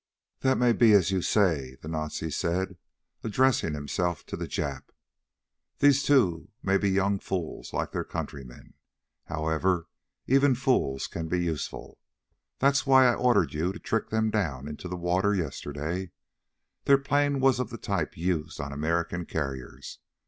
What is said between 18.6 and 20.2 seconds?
American carriers.